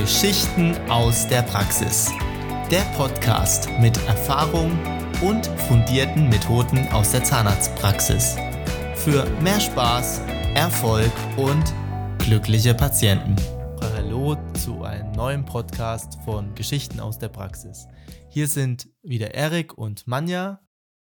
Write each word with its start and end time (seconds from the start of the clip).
Geschichten 0.00 0.74
aus 0.90 1.28
der 1.28 1.42
Praxis. 1.42 2.10
Der 2.68 2.82
Podcast 2.96 3.70
mit 3.78 3.96
Erfahrung 4.08 4.76
und 5.22 5.46
fundierten 5.68 6.28
Methoden 6.28 6.88
aus 6.88 7.12
der 7.12 7.22
Zahnarztpraxis. 7.22 8.34
Für 8.96 9.24
mehr 9.40 9.60
Spaß, 9.60 10.20
Erfolg 10.56 11.12
und 11.36 11.72
glückliche 12.18 12.74
Patienten. 12.74 13.36
Hallo 13.80 14.36
zu 14.54 14.82
einem 14.82 15.12
neuen 15.12 15.44
Podcast 15.44 16.18
von 16.24 16.52
Geschichten 16.56 16.98
aus 16.98 17.20
der 17.20 17.28
Praxis. 17.28 17.86
Hier 18.28 18.48
sind 18.48 18.88
wieder 19.04 19.32
Erik 19.32 19.78
und 19.78 20.08
Manja. 20.08 20.60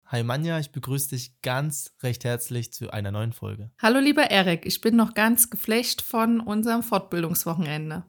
Hi 0.08 0.24
Manja, 0.24 0.60
ich 0.60 0.74
begrüße 0.74 1.12
dich 1.12 1.42
ganz 1.42 1.96
recht 2.04 2.26
herzlich 2.26 2.74
zu 2.74 2.92
einer 2.92 3.12
neuen 3.12 3.32
Folge. 3.32 3.72
Hallo 3.82 4.02
lieber 4.02 4.30
Erik, 4.30 4.66
ich 4.66 4.82
bin 4.82 4.98
noch 4.98 5.14
ganz 5.14 5.50
geflecht 5.50 6.02
von 6.02 6.42
unserem 6.42 6.84
Fortbildungswochenende. 6.84 8.04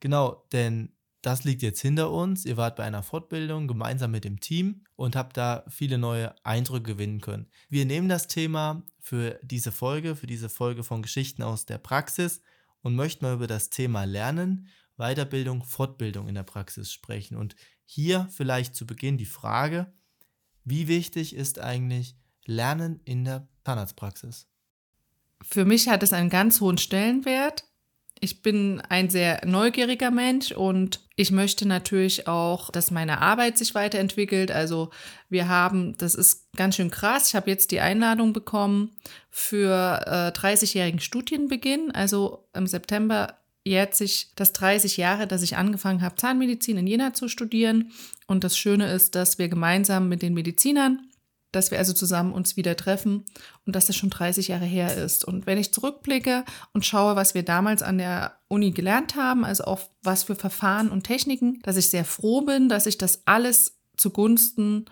Genau, 0.00 0.46
denn 0.52 0.92
das 1.22 1.44
liegt 1.44 1.62
jetzt 1.62 1.80
hinter 1.80 2.10
uns. 2.10 2.46
Ihr 2.46 2.56
wart 2.56 2.76
bei 2.76 2.84
einer 2.84 3.02
Fortbildung 3.02 3.68
gemeinsam 3.68 4.10
mit 4.10 4.24
dem 4.24 4.40
Team 4.40 4.84
und 4.96 5.16
habt 5.16 5.36
da 5.36 5.64
viele 5.68 5.98
neue 5.98 6.34
Eindrücke 6.44 6.94
gewinnen 6.94 7.20
können. 7.20 7.46
Wir 7.68 7.84
nehmen 7.84 8.08
das 8.08 8.26
Thema 8.26 8.82
für 8.98 9.38
diese 9.42 9.72
Folge, 9.72 10.16
für 10.16 10.26
diese 10.26 10.48
Folge 10.48 10.82
von 10.82 11.02
Geschichten 11.02 11.42
aus 11.42 11.66
der 11.66 11.78
Praxis 11.78 12.40
und 12.82 12.96
möchten 12.96 13.24
mal 13.24 13.34
über 13.34 13.46
das 13.46 13.68
Thema 13.68 14.04
Lernen, 14.04 14.68
Weiterbildung, 14.96 15.62
Fortbildung 15.62 16.28
in 16.28 16.34
der 16.34 16.42
Praxis 16.42 16.92
sprechen. 16.92 17.36
Und 17.36 17.54
hier 17.84 18.28
vielleicht 18.30 18.74
zu 18.74 18.86
Beginn 18.86 19.18
die 19.18 19.26
Frage, 19.26 19.92
wie 20.64 20.88
wichtig 20.88 21.34
ist 21.34 21.58
eigentlich 21.58 22.16
Lernen 22.46 23.00
in 23.04 23.24
der 23.24 23.48
Zahnarztpraxis? 23.64 24.46
Für 25.42 25.64
mich 25.64 25.88
hat 25.88 26.02
es 26.02 26.12
einen 26.12 26.30
ganz 26.30 26.60
hohen 26.60 26.78
Stellenwert. 26.78 27.64
Ich 28.22 28.42
bin 28.42 28.82
ein 28.88 29.08
sehr 29.08 29.40
neugieriger 29.46 30.10
Mensch 30.10 30.52
und 30.52 31.00
ich 31.16 31.30
möchte 31.30 31.66
natürlich 31.66 32.28
auch, 32.28 32.70
dass 32.70 32.90
meine 32.90 33.22
Arbeit 33.22 33.56
sich 33.56 33.74
weiterentwickelt. 33.74 34.50
Also 34.50 34.90
wir 35.30 35.48
haben, 35.48 35.96
das 35.96 36.14
ist 36.14 36.52
ganz 36.54 36.76
schön 36.76 36.90
krass, 36.90 37.28
ich 37.28 37.34
habe 37.34 37.50
jetzt 37.50 37.70
die 37.70 37.80
Einladung 37.80 38.34
bekommen 38.34 38.90
für 39.30 40.02
äh, 40.06 40.38
30-jährigen 40.38 41.00
Studienbeginn. 41.00 41.92
Also 41.92 42.46
im 42.52 42.66
September 42.66 43.38
jährt 43.64 43.94
sich 43.94 44.32
das 44.36 44.52
30 44.52 44.98
Jahre, 44.98 45.26
dass 45.26 45.42
ich 45.42 45.56
angefangen 45.56 46.02
habe, 46.02 46.16
Zahnmedizin 46.16 46.76
in 46.76 46.86
Jena 46.86 47.14
zu 47.14 47.28
studieren. 47.28 47.92
Und 48.26 48.44
das 48.44 48.56
Schöne 48.56 48.92
ist, 48.92 49.14
dass 49.14 49.38
wir 49.38 49.48
gemeinsam 49.48 50.08
mit 50.08 50.22
den 50.22 50.34
Medizinern, 50.34 51.09
dass 51.52 51.70
wir 51.70 51.78
also 51.78 51.92
zusammen 51.92 52.32
uns 52.32 52.56
wieder 52.56 52.76
treffen 52.76 53.24
und 53.66 53.76
dass 53.76 53.86
das 53.86 53.96
schon 53.96 54.10
30 54.10 54.48
Jahre 54.48 54.64
her 54.64 54.96
ist. 54.96 55.24
Und 55.24 55.46
wenn 55.46 55.58
ich 55.58 55.72
zurückblicke 55.72 56.44
und 56.72 56.86
schaue, 56.86 57.16
was 57.16 57.34
wir 57.34 57.42
damals 57.42 57.82
an 57.82 57.98
der 57.98 58.38
Uni 58.48 58.70
gelernt 58.70 59.16
haben, 59.16 59.44
also 59.44 59.64
auch 59.64 59.80
was 60.02 60.24
für 60.24 60.36
Verfahren 60.36 60.88
und 60.88 61.04
Techniken, 61.04 61.60
dass 61.62 61.76
ich 61.76 61.90
sehr 61.90 62.04
froh 62.04 62.42
bin, 62.42 62.68
dass 62.68 62.86
ich 62.86 62.98
das 62.98 63.22
alles 63.26 63.78
zugunsten 63.96 64.86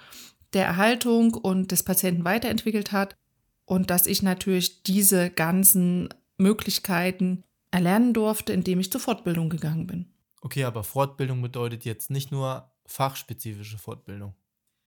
der 0.52 0.66
Erhaltung 0.66 1.34
und 1.34 1.72
des 1.72 1.82
Patienten 1.82 2.24
weiterentwickelt 2.24 2.92
hat 2.92 3.16
und 3.64 3.90
dass 3.90 4.06
ich 4.06 4.22
natürlich 4.22 4.82
diese 4.82 5.30
ganzen 5.30 6.08
Möglichkeiten 6.38 7.44
erlernen 7.70 8.14
durfte, 8.14 8.52
indem 8.52 8.80
ich 8.80 8.90
zur 8.90 9.00
Fortbildung 9.00 9.50
gegangen 9.50 9.86
bin. 9.86 10.06
Okay, 10.40 10.64
aber 10.64 10.84
Fortbildung 10.84 11.42
bedeutet 11.42 11.84
jetzt 11.84 12.10
nicht 12.10 12.32
nur 12.32 12.70
fachspezifische 12.86 13.76
Fortbildung. 13.76 14.34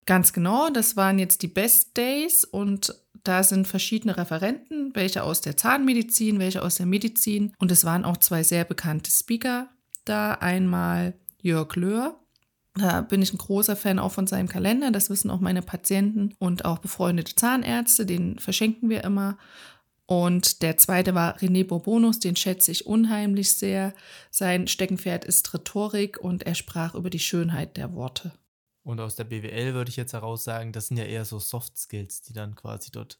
Ganz 0.05 0.33
genau, 0.33 0.69
das 0.69 0.97
waren 0.97 1.19
jetzt 1.19 1.43
die 1.43 1.47
Best 1.47 1.95
Days 1.95 2.43
und 2.43 2.95
da 3.23 3.43
sind 3.43 3.67
verschiedene 3.67 4.17
Referenten, 4.17 4.95
welche 4.95 5.23
aus 5.23 5.41
der 5.41 5.57
Zahnmedizin, 5.57 6.39
welche 6.39 6.63
aus 6.63 6.75
der 6.75 6.87
Medizin 6.87 7.53
und 7.59 7.71
es 7.71 7.85
waren 7.85 8.03
auch 8.03 8.17
zwei 8.17 8.41
sehr 8.43 8.65
bekannte 8.65 9.11
Speaker 9.11 9.69
da. 10.05 10.33
Einmal 10.33 11.13
Jörg 11.41 11.75
Löhr, 11.75 12.19
da 12.75 13.01
bin 13.01 13.21
ich 13.21 13.33
ein 13.33 13.37
großer 13.37 13.75
Fan 13.75 13.99
auch 13.99 14.11
von 14.11 14.27
seinem 14.27 14.47
Kalender, 14.47 14.91
das 14.91 15.09
wissen 15.09 15.29
auch 15.29 15.39
meine 15.39 15.61
Patienten 15.61 16.33
und 16.39 16.65
auch 16.65 16.79
befreundete 16.79 17.35
Zahnärzte, 17.35 18.05
den 18.05 18.39
verschenken 18.39 18.89
wir 18.89 19.03
immer. 19.03 19.37
Und 20.07 20.61
der 20.61 20.77
zweite 20.77 21.15
war 21.15 21.37
René 21.37 21.65
Bourbonus, 21.65 22.19
den 22.19 22.35
schätze 22.35 22.71
ich 22.71 22.85
unheimlich 22.85 23.53
sehr. 23.55 23.93
Sein 24.29 24.67
Steckenpferd 24.67 25.23
ist 25.25 25.53
Rhetorik 25.53 26.19
und 26.19 26.43
er 26.43 26.55
sprach 26.55 26.95
über 26.95 27.09
die 27.09 27.19
Schönheit 27.19 27.77
der 27.77 27.93
Worte. 27.93 28.33
Und 28.83 28.99
aus 28.99 29.15
der 29.15 29.25
BWL 29.25 29.73
würde 29.73 29.89
ich 29.89 29.95
jetzt 29.95 30.13
heraus 30.13 30.43
sagen, 30.43 30.71
das 30.71 30.87
sind 30.87 30.97
ja 30.97 31.03
eher 31.03 31.25
so 31.25 31.39
Soft 31.39 31.77
Skills, 31.77 32.21
die 32.21 32.33
dann 32.33 32.55
quasi 32.55 32.91
dort 32.91 33.19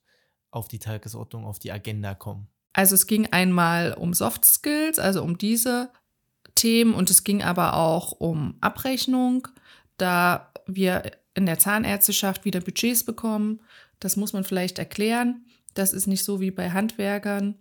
auf 0.50 0.68
die 0.68 0.80
Tagesordnung, 0.80 1.46
auf 1.46 1.60
die 1.60 1.72
Agenda 1.72 2.16
kommen. 2.16 2.48
Also 2.74 2.96
es 2.96 3.06
ging 3.06 3.28
einmal 3.28 3.94
um 3.94 4.14
Soft 4.14 4.46
Skills, 4.46 4.98
also 4.98 5.24
um 5.24 5.38
diese 5.38 5.92
Themen 6.56 6.94
und 6.94 7.10
es 7.10 7.24
ging 7.24 7.44
aber 7.44 7.76
auch 7.76 8.12
um 8.12 8.56
Abrechnung, 8.62 9.48
da 9.98 10.52
wir 10.66 11.12
in 11.34 11.46
der 11.46 11.60
Zahnärzteschaft 11.60 12.46
wieder 12.46 12.60
Budgets 12.60 13.04
bekommen. 13.04 13.62
Das 14.00 14.18
muss 14.18 14.34
man 14.34 14.44
vielleicht 14.44 14.80
erklären. 14.80 15.46
Das 15.74 15.94
ist 15.94 16.08
nicht 16.08 16.24
so 16.24 16.42
wie 16.42 16.52
bei 16.52 16.72
Handwerkern 16.72 17.56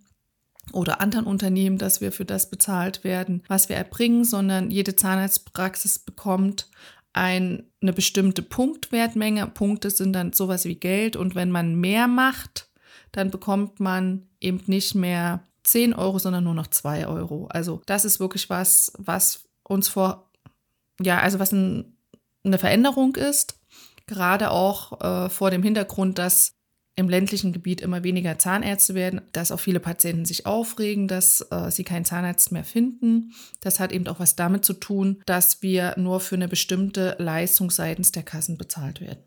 oder 0.73 1.01
anderen 1.01 1.25
Unternehmen, 1.25 1.77
dass 1.77 2.01
wir 2.01 2.11
für 2.11 2.25
das 2.25 2.49
bezahlt 2.49 3.03
werden, 3.03 3.43
was 3.47 3.69
wir 3.69 3.75
erbringen, 3.75 4.25
sondern 4.25 4.69
jede 4.69 4.95
Zahnarztpraxis 4.95 5.99
bekommt 5.99 6.69
ein, 7.13 7.63
eine 7.81 7.93
bestimmte 7.93 8.41
Punktwertmenge. 8.41 9.47
Punkte 9.47 9.89
sind 9.89 10.13
dann 10.13 10.33
sowas 10.33 10.65
wie 10.65 10.75
Geld 10.75 11.15
und 11.15 11.35
wenn 11.35 11.51
man 11.51 11.75
mehr 11.75 12.07
macht, 12.07 12.69
dann 13.11 13.31
bekommt 13.31 13.79
man 13.79 14.27
eben 14.39 14.61
nicht 14.67 14.95
mehr 14.95 15.45
10 15.63 15.93
Euro, 15.93 16.19
sondern 16.19 16.43
nur 16.43 16.53
noch 16.53 16.67
2 16.67 17.07
Euro. 17.07 17.47
Also 17.47 17.81
das 17.85 18.05
ist 18.05 18.19
wirklich 18.19 18.49
was, 18.49 18.93
was 18.97 19.45
uns 19.63 19.87
vor, 19.87 20.29
ja, 20.99 21.19
also 21.19 21.39
was 21.39 21.51
ein, 21.51 21.97
eine 22.43 22.57
Veränderung 22.57 23.15
ist, 23.15 23.59
gerade 24.07 24.51
auch 24.51 25.01
äh, 25.01 25.29
vor 25.29 25.51
dem 25.51 25.63
Hintergrund, 25.63 26.17
dass 26.17 26.55
im 26.95 27.09
ländlichen 27.09 27.53
Gebiet 27.53 27.81
immer 27.81 28.03
weniger 28.03 28.37
Zahnärzte 28.37 28.95
werden, 28.95 29.21
dass 29.31 29.51
auch 29.51 29.59
viele 29.59 29.79
Patienten 29.79 30.25
sich 30.25 30.45
aufregen, 30.45 31.07
dass 31.07 31.41
äh, 31.49 31.71
sie 31.71 31.83
keinen 31.83 32.05
Zahnarzt 32.05 32.51
mehr 32.51 32.65
finden. 32.65 33.33
Das 33.61 33.79
hat 33.79 33.91
eben 33.91 34.07
auch 34.07 34.19
was 34.19 34.35
damit 34.35 34.65
zu 34.65 34.73
tun, 34.73 35.21
dass 35.25 35.61
wir 35.61 35.95
nur 35.97 36.19
für 36.19 36.35
eine 36.35 36.47
bestimmte 36.47 37.15
Leistung 37.17 37.71
seitens 37.71 38.11
der 38.11 38.23
Kassen 38.23 38.57
bezahlt 38.57 38.99
werden. 38.99 39.23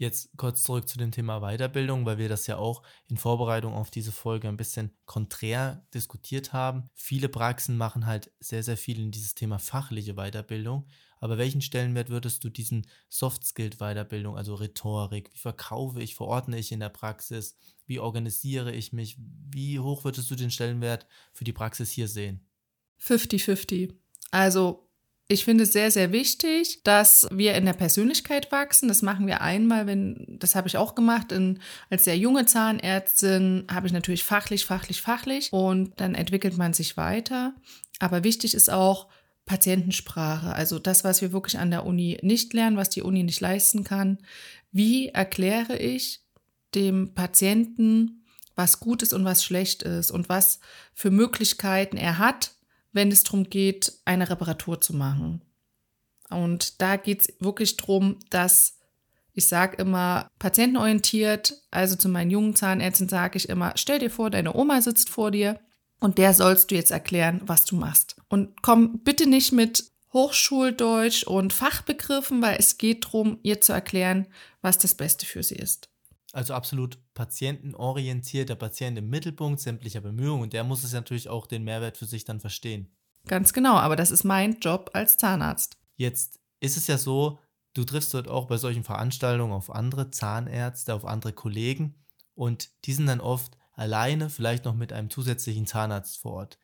Jetzt 0.00 0.30
kurz 0.36 0.62
zurück 0.62 0.88
zu 0.88 0.96
dem 0.96 1.10
Thema 1.10 1.40
Weiterbildung, 1.40 2.06
weil 2.06 2.18
wir 2.18 2.28
das 2.28 2.46
ja 2.46 2.56
auch 2.56 2.84
in 3.08 3.16
Vorbereitung 3.16 3.74
auf 3.74 3.90
diese 3.90 4.12
Folge 4.12 4.48
ein 4.48 4.56
bisschen 4.56 4.92
konträr 5.06 5.84
diskutiert 5.92 6.52
haben. 6.52 6.88
Viele 6.94 7.28
Praxen 7.28 7.76
machen 7.76 8.06
halt 8.06 8.30
sehr, 8.38 8.62
sehr 8.62 8.76
viel 8.76 9.00
in 9.00 9.10
dieses 9.10 9.34
Thema 9.34 9.58
fachliche 9.58 10.14
Weiterbildung. 10.14 10.86
Aber 11.20 11.38
welchen 11.38 11.60
Stellenwert 11.60 12.08
würdest 12.08 12.44
du 12.44 12.48
diesen 12.48 12.86
Soft-Skill-Weiterbildung, 13.08 14.36
also 14.36 14.54
Rhetorik, 14.54 15.30
wie 15.32 15.38
verkaufe 15.38 16.00
ich, 16.00 16.14
verordne 16.14 16.58
ich 16.58 16.72
in 16.72 16.80
der 16.80 16.88
Praxis, 16.88 17.56
wie 17.86 17.98
organisiere 17.98 18.72
ich 18.72 18.92
mich, 18.92 19.16
wie 19.50 19.78
hoch 19.78 20.04
würdest 20.04 20.30
du 20.30 20.34
den 20.34 20.50
Stellenwert 20.50 21.06
für 21.32 21.44
die 21.44 21.52
Praxis 21.52 21.90
hier 21.90 22.08
sehen? 22.08 22.46
50-50. 23.00 23.94
Also 24.30 24.88
ich 25.30 25.44
finde 25.44 25.64
es 25.64 25.74
sehr, 25.74 25.90
sehr 25.90 26.10
wichtig, 26.10 26.82
dass 26.84 27.28
wir 27.30 27.54
in 27.54 27.66
der 27.66 27.74
Persönlichkeit 27.74 28.50
wachsen. 28.50 28.88
Das 28.88 29.02
machen 29.02 29.26
wir 29.26 29.42
einmal, 29.42 29.86
wenn, 29.86 30.38
das 30.38 30.54
habe 30.54 30.68
ich 30.68 30.78
auch 30.78 30.94
gemacht, 30.94 31.32
in, 31.32 31.60
als 31.90 32.04
sehr 32.04 32.16
junge 32.16 32.46
Zahnärztin 32.46 33.66
habe 33.70 33.86
ich 33.86 33.92
natürlich 33.92 34.24
fachlich, 34.24 34.64
fachlich, 34.64 35.02
fachlich 35.02 35.52
und 35.52 36.00
dann 36.00 36.14
entwickelt 36.14 36.56
man 36.56 36.72
sich 36.72 36.96
weiter. 36.96 37.54
Aber 37.98 38.24
wichtig 38.24 38.54
ist 38.54 38.70
auch 38.70 39.08
Patientensprache, 39.48 40.52
also 40.52 40.78
das, 40.78 41.04
was 41.04 41.22
wir 41.22 41.32
wirklich 41.32 41.58
an 41.58 41.70
der 41.70 41.86
Uni 41.86 42.18
nicht 42.22 42.52
lernen, 42.52 42.76
was 42.76 42.90
die 42.90 43.02
Uni 43.02 43.22
nicht 43.22 43.40
leisten 43.40 43.82
kann. 43.82 44.18
Wie 44.70 45.08
erkläre 45.08 45.76
ich 45.78 46.20
dem 46.74 47.14
Patienten, 47.14 48.26
was 48.54 48.78
gut 48.78 49.02
ist 49.02 49.14
und 49.14 49.24
was 49.24 49.42
schlecht 49.42 49.82
ist 49.82 50.10
und 50.10 50.28
was 50.28 50.60
für 50.92 51.10
Möglichkeiten 51.10 51.96
er 51.96 52.18
hat, 52.18 52.52
wenn 52.92 53.10
es 53.10 53.22
darum 53.22 53.44
geht, 53.44 53.94
eine 54.04 54.28
Reparatur 54.28 54.80
zu 54.82 54.94
machen. 54.94 55.40
Und 56.28 56.82
da 56.82 56.96
geht 56.96 57.22
es 57.22 57.34
wirklich 57.40 57.78
darum, 57.78 58.18
dass 58.28 58.76
ich 59.32 59.48
sage 59.48 59.76
immer 59.76 60.28
patientenorientiert, 60.38 61.54
also 61.70 61.96
zu 61.96 62.10
meinen 62.10 62.30
jungen 62.30 62.54
Zahnärzten 62.54 63.08
sage 63.08 63.38
ich 63.38 63.48
immer, 63.48 63.72
stell 63.76 63.98
dir 63.98 64.10
vor, 64.10 64.28
deine 64.28 64.54
Oma 64.54 64.82
sitzt 64.82 65.08
vor 65.08 65.30
dir 65.30 65.58
und 66.00 66.18
der 66.18 66.34
sollst 66.34 66.70
du 66.70 66.74
jetzt 66.74 66.90
erklären, 66.90 67.40
was 67.46 67.64
du 67.64 67.76
machst. 67.76 68.16
Und 68.28 68.62
komm 68.62 69.00
bitte 69.00 69.28
nicht 69.28 69.52
mit 69.52 69.90
Hochschuldeutsch 70.12 71.24
und 71.24 71.52
Fachbegriffen, 71.52 72.40
weil 72.42 72.56
es 72.58 72.78
geht 72.78 73.06
darum, 73.06 73.38
ihr 73.42 73.60
zu 73.60 73.72
erklären, 73.72 74.26
was 74.62 74.78
das 74.78 74.94
Beste 74.94 75.26
für 75.26 75.42
sie 75.42 75.56
ist. 75.56 75.90
Also 76.32 76.54
absolut 76.54 76.98
patientenorientiert, 77.14 78.48
der 78.48 78.54
Patient 78.54 78.98
im 78.98 79.08
Mittelpunkt 79.08 79.60
sämtlicher 79.60 80.00
Bemühungen 80.00 80.42
und 80.42 80.52
der 80.52 80.64
muss 80.64 80.84
es 80.84 80.92
natürlich 80.92 81.28
auch 81.28 81.46
den 81.46 81.64
Mehrwert 81.64 81.96
für 81.96 82.06
sich 82.06 82.24
dann 82.24 82.40
verstehen. 82.40 82.90
Ganz 83.26 83.52
genau, 83.52 83.74
aber 83.74 83.96
das 83.96 84.10
ist 84.10 84.24
mein 84.24 84.58
Job 84.60 84.90
als 84.92 85.16
Zahnarzt. 85.16 85.78
Jetzt 85.96 86.38
ist 86.60 86.76
es 86.76 86.86
ja 86.86 86.98
so, 86.98 87.38
du 87.74 87.84
triffst 87.84 88.14
dort 88.14 88.28
auch 88.28 88.46
bei 88.46 88.56
solchen 88.56 88.84
Veranstaltungen 88.84 89.52
auf 89.52 89.70
andere 89.70 90.10
Zahnärzte, 90.10 90.94
auf 90.94 91.04
andere 91.04 91.32
Kollegen 91.32 91.94
und 92.34 92.70
die 92.84 92.92
sind 92.92 93.06
dann 93.06 93.20
oft 93.20 93.56
alleine, 93.72 94.30
vielleicht 94.30 94.64
noch 94.64 94.74
mit 94.74 94.92
einem 94.92 95.10
zusätzlichen 95.10 95.66
Zahnarzt 95.66 96.18
vor 96.18 96.32
Ort. 96.32 96.58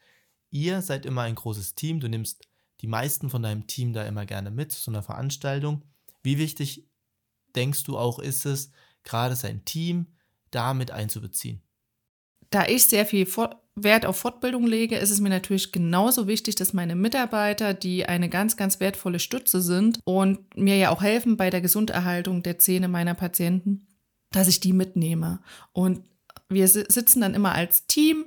Ihr 0.54 0.82
seid 0.82 1.04
immer 1.04 1.22
ein 1.22 1.34
großes 1.34 1.74
Team, 1.74 2.00
du 2.00 2.08
nimmst 2.08 2.46
die 2.80 2.86
meisten 2.86 3.28
von 3.28 3.42
deinem 3.42 3.66
Team 3.66 3.92
da 3.92 4.04
immer 4.04 4.24
gerne 4.24 4.50
mit 4.50 4.72
zu 4.72 4.90
einer 4.90 5.02
Veranstaltung. 5.02 5.82
Wie 6.22 6.38
wichtig 6.38 6.86
denkst 7.56 7.82
du 7.82 7.98
auch 7.98 8.18
ist 8.18 8.46
es, 8.46 8.70
gerade 9.02 9.36
sein 9.36 9.64
Team 9.64 10.06
da 10.50 10.72
mit 10.72 10.92
einzubeziehen? 10.92 11.60
Da 12.50 12.66
ich 12.66 12.86
sehr 12.86 13.04
viel 13.04 13.26
Wert 13.74 14.06
auf 14.06 14.16
Fortbildung 14.16 14.66
lege, 14.66 14.96
ist 14.96 15.10
es 15.10 15.20
mir 15.20 15.28
natürlich 15.28 15.72
genauso 15.72 16.28
wichtig, 16.28 16.54
dass 16.54 16.72
meine 16.72 16.94
Mitarbeiter, 16.94 17.74
die 17.74 18.06
eine 18.06 18.28
ganz, 18.28 18.56
ganz 18.56 18.78
wertvolle 18.78 19.18
Stütze 19.18 19.60
sind 19.60 19.98
und 20.04 20.56
mir 20.56 20.76
ja 20.76 20.90
auch 20.90 21.02
helfen 21.02 21.36
bei 21.36 21.50
der 21.50 21.60
Gesunderhaltung 21.60 22.44
der 22.44 22.60
Zähne 22.60 22.86
meiner 22.86 23.14
Patienten, 23.14 23.88
dass 24.30 24.46
ich 24.46 24.60
die 24.60 24.72
mitnehme. 24.72 25.40
Und 25.72 26.04
wir 26.48 26.68
sitzen 26.68 27.22
dann 27.22 27.34
immer 27.34 27.52
als 27.52 27.86
Team 27.86 28.26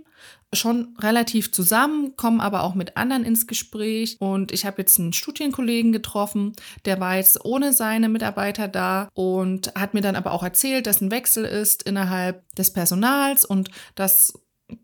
schon 0.54 0.96
relativ 1.00 1.52
zusammen, 1.52 2.16
kommen 2.16 2.40
aber 2.40 2.64
auch 2.64 2.76
mit 2.76 2.96
anderen 2.98 3.24
ins 3.24 3.48
Gespräch. 3.48 4.16
Und 4.20 4.52
ich 4.52 4.66
habe 4.66 4.82
jetzt 4.82 5.00
einen 5.00 5.14
Studienkollegen 5.14 5.92
getroffen, 5.92 6.54
der 6.86 7.00
war 7.00 7.18
jetzt 7.18 7.44
ohne 7.44 7.74
seine 7.74 8.10
Mitarbeiter 8.10 8.68
da 8.68 9.10
und 9.14 9.74
hat 9.76 9.94
mir 9.94 10.02
dann 10.02 10.16
aber 10.16 10.32
auch 10.32 10.44
erzählt, 10.44 10.88
dass 10.88 11.02
ein 11.02 11.12
Wechsel 11.12 11.46
ist 11.46 11.84
innerhalb 11.84 12.44
des 12.56 12.72
Personals 12.72 13.46
und 13.46 13.70
dass 13.96 14.34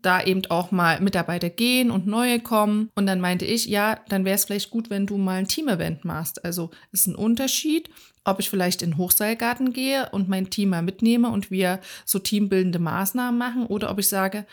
da 0.00 0.22
eben 0.22 0.42
auch 0.46 0.70
mal 0.70 1.00
Mitarbeiter 1.00 1.50
gehen 1.50 1.90
und 1.90 2.06
neue 2.06 2.40
kommen. 2.40 2.90
Und 2.94 3.06
dann 3.06 3.20
meinte 3.20 3.44
ich, 3.44 3.66
ja, 3.66 4.00
dann 4.08 4.24
wäre 4.24 4.34
es 4.34 4.46
vielleicht 4.46 4.70
gut, 4.70 4.90
wenn 4.90 5.06
du 5.06 5.18
mal 5.18 5.36
ein 5.36 5.48
Team-Event 5.48 6.04
machst. 6.04 6.44
Also 6.44 6.70
ist 6.92 7.06
ein 7.06 7.14
Unterschied, 7.14 7.90
ob 8.24 8.40
ich 8.40 8.48
vielleicht 8.48 8.80
in 8.80 8.92
den 8.92 8.98
Hochseilgarten 8.98 9.72
gehe 9.72 10.08
und 10.10 10.28
mein 10.28 10.48
Team 10.48 10.70
mal 10.70 10.82
mitnehme 10.82 11.28
und 11.28 11.50
wir 11.50 11.80
so 12.06 12.18
teambildende 12.18 12.78
Maßnahmen 12.78 13.36
machen 13.36 13.66
oder 13.66 13.90
ob 13.90 13.98
ich 13.98 14.08
sage, 14.08 14.46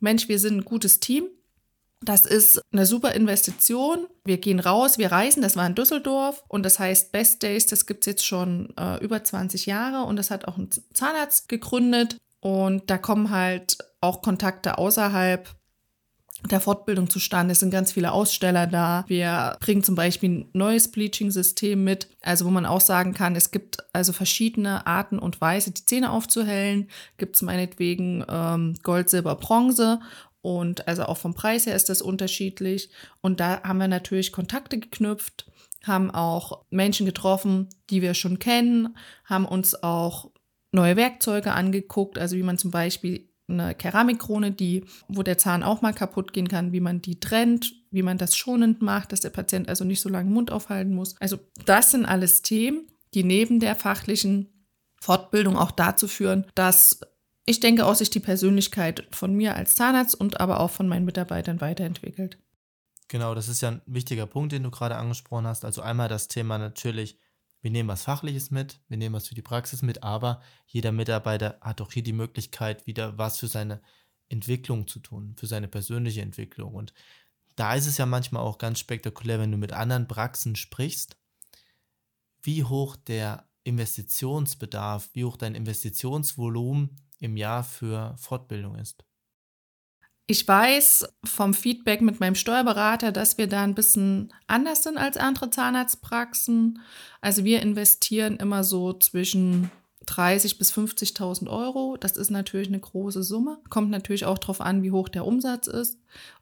Mensch, 0.00 0.28
wir 0.28 0.38
sind 0.38 0.58
ein 0.58 0.64
gutes 0.64 1.00
Team. 1.00 1.28
Das 2.00 2.24
ist 2.24 2.60
eine 2.72 2.86
super 2.86 3.14
Investition. 3.14 4.06
Wir 4.24 4.38
gehen 4.38 4.60
raus, 4.60 4.98
wir 4.98 5.10
reisen. 5.10 5.42
Das 5.42 5.56
war 5.56 5.66
in 5.66 5.74
Düsseldorf 5.74 6.44
und 6.48 6.62
das 6.64 6.78
heißt 6.78 7.10
Best 7.10 7.42
Days. 7.42 7.66
Das 7.66 7.86
gibt 7.86 8.06
es 8.06 8.12
jetzt 8.12 8.26
schon 8.26 8.72
äh, 8.78 9.02
über 9.02 9.22
20 9.22 9.66
Jahre 9.66 10.04
und 10.06 10.16
das 10.16 10.30
hat 10.30 10.46
auch 10.46 10.56
ein 10.58 10.70
Zahnarzt 10.94 11.48
gegründet. 11.48 12.16
Und 12.40 12.88
da 12.88 12.98
kommen 12.98 13.30
halt 13.30 13.78
auch 14.00 14.22
Kontakte 14.22 14.78
außerhalb 14.78 15.48
der 16.50 16.60
Fortbildung 16.60 17.10
zustande. 17.10 17.52
Es 17.52 17.60
sind 17.60 17.70
ganz 17.70 17.92
viele 17.92 18.12
Aussteller 18.12 18.66
da. 18.66 19.04
Wir 19.08 19.56
bringen 19.60 19.82
zum 19.82 19.94
Beispiel 19.94 20.30
ein 20.30 20.48
neues 20.52 20.88
Bleaching-System 20.90 21.82
mit, 21.82 22.08
also 22.22 22.44
wo 22.44 22.50
man 22.50 22.66
auch 22.66 22.80
sagen 22.80 23.12
kann, 23.12 23.34
es 23.34 23.50
gibt 23.50 23.78
also 23.92 24.12
verschiedene 24.12 24.86
Arten 24.86 25.18
und 25.18 25.40
Weise, 25.40 25.72
die 25.72 25.84
Zähne 25.84 26.12
aufzuhellen. 26.12 26.88
Gibt 27.16 27.36
es 27.36 27.42
meinetwegen 27.42 28.24
ähm, 28.28 28.74
Gold, 28.82 29.10
Silber, 29.10 29.34
Bronze. 29.34 30.00
Und 30.40 30.86
also 30.86 31.04
auch 31.04 31.18
vom 31.18 31.34
Preis 31.34 31.66
her 31.66 31.74
ist 31.74 31.88
das 31.88 32.00
unterschiedlich. 32.00 32.90
Und 33.20 33.40
da 33.40 33.62
haben 33.62 33.78
wir 33.78 33.88
natürlich 33.88 34.32
Kontakte 34.32 34.78
geknüpft, 34.78 35.50
haben 35.84 36.10
auch 36.10 36.64
Menschen 36.70 37.06
getroffen, 37.06 37.68
die 37.90 38.02
wir 38.02 38.14
schon 38.14 38.38
kennen, 38.38 38.96
haben 39.24 39.44
uns 39.44 39.82
auch 39.82 40.30
neue 40.70 40.96
Werkzeuge 40.96 41.52
angeguckt, 41.52 42.18
also 42.18 42.36
wie 42.36 42.42
man 42.42 42.58
zum 42.58 42.70
Beispiel 42.70 43.27
eine 43.48 43.74
Keramikkrone, 43.74 44.52
die, 44.52 44.84
wo 45.08 45.22
der 45.22 45.38
Zahn 45.38 45.62
auch 45.62 45.80
mal 45.80 45.94
kaputt 45.94 46.32
gehen 46.32 46.48
kann, 46.48 46.72
wie 46.72 46.80
man 46.80 47.00
die 47.00 47.18
trennt, 47.18 47.74
wie 47.90 48.02
man 48.02 48.18
das 48.18 48.36
schonend 48.36 48.82
macht, 48.82 49.12
dass 49.12 49.20
der 49.20 49.30
Patient 49.30 49.68
also 49.68 49.84
nicht 49.84 50.00
so 50.00 50.08
lange 50.08 50.30
Mund 50.30 50.50
aufhalten 50.50 50.94
muss. 50.94 51.16
Also 51.20 51.38
das 51.64 51.90
sind 51.90 52.04
alles 52.04 52.42
Themen, 52.42 52.86
die 53.14 53.24
neben 53.24 53.60
der 53.60 53.74
fachlichen 53.74 54.48
Fortbildung 55.00 55.56
auch 55.56 55.70
dazu 55.70 56.08
führen, 56.08 56.46
dass 56.54 57.00
ich 57.46 57.60
denke, 57.60 57.86
auch 57.86 57.94
sich 57.94 58.10
die 58.10 58.20
Persönlichkeit 58.20 59.06
von 59.10 59.34
mir 59.34 59.56
als 59.56 59.74
Zahnarzt 59.74 60.14
und 60.14 60.38
aber 60.38 60.60
auch 60.60 60.70
von 60.70 60.86
meinen 60.86 61.06
Mitarbeitern 61.06 61.62
weiterentwickelt. 61.62 62.36
Genau, 63.08 63.34
das 63.34 63.48
ist 63.48 63.62
ja 63.62 63.70
ein 63.70 63.80
wichtiger 63.86 64.26
Punkt, 64.26 64.52
den 64.52 64.64
du 64.64 64.70
gerade 64.70 64.96
angesprochen 64.96 65.46
hast. 65.46 65.64
Also 65.64 65.80
einmal 65.80 66.08
das 66.08 66.28
Thema 66.28 66.58
natürlich 66.58 67.18
wir 67.60 67.70
nehmen 67.70 67.88
was 67.88 68.04
Fachliches 68.04 68.50
mit, 68.50 68.80
wir 68.88 68.96
nehmen 68.96 69.14
was 69.14 69.28
für 69.28 69.34
die 69.34 69.42
Praxis 69.42 69.82
mit, 69.82 70.02
aber 70.02 70.40
jeder 70.66 70.92
Mitarbeiter 70.92 71.58
hat 71.60 71.80
auch 71.80 71.92
hier 71.92 72.02
die 72.02 72.12
Möglichkeit, 72.12 72.86
wieder 72.86 73.18
was 73.18 73.38
für 73.38 73.48
seine 73.48 73.80
Entwicklung 74.28 74.86
zu 74.86 75.00
tun, 75.00 75.34
für 75.36 75.46
seine 75.46 75.68
persönliche 75.68 76.22
Entwicklung. 76.22 76.74
Und 76.74 76.92
da 77.56 77.74
ist 77.74 77.86
es 77.86 77.98
ja 77.98 78.06
manchmal 78.06 78.42
auch 78.42 78.58
ganz 78.58 78.78
spektakulär, 78.78 79.40
wenn 79.40 79.50
du 79.50 79.58
mit 79.58 79.72
anderen 79.72 80.06
Praxen 80.06 80.54
sprichst, 80.54 81.16
wie 82.42 82.62
hoch 82.62 82.94
der 82.94 83.48
Investitionsbedarf, 83.64 85.10
wie 85.12 85.24
hoch 85.24 85.36
dein 85.36 85.54
Investitionsvolumen 85.54 86.96
im 87.18 87.36
Jahr 87.36 87.64
für 87.64 88.16
Fortbildung 88.16 88.76
ist. 88.76 89.04
Ich 90.30 90.46
weiß 90.46 91.08
vom 91.24 91.54
Feedback 91.54 92.02
mit 92.02 92.20
meinem 92.20 92.34
Steuerberater, 92.34 93.12
dass 93.12 93.38
wir 93.38 93.46
da 93.46 93.62
ein 93.62 93.74
bisschen 93.74 94.30
anders 94.46 94.82
sind 94.82 94.98
als 94.98 95.16
andere 95.16 95.48
Zahnarztpraxen. 95.48 96.80
Also 97.22 97.44
wir 97.44 97.62
investieren 97.62 98.36
immer 98.36 98.62
so 98.62 98.92
zwischen 98.92 99.70
30 100.04 100.58
bis 100.58 100.70
50.000 100.70 101.48
Euro. 101.48 101.96
Das 101.96 102.18
ist 102.18 102.30
natürlich 102.30 102.68
eine 102.68 102.78
große 102.78 103.22
Summe. 103.22 103.56
Kommt 103.70 103.88
natürlich 103.88 104.26
auch 104.26 104.36
darauf 104.36 104.60
an, 104.60 104.82
wie 104.82 104.90
hoch 104.90 105.08
der 105.08 105.24
Umsatz 105.24 105.66
ist. 105.66 105.98